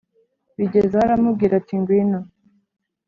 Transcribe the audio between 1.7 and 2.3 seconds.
ngwino